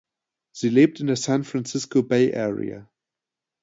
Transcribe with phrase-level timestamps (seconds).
[0.51, 2.89] Sie lebt in der San Francisco Bay Area.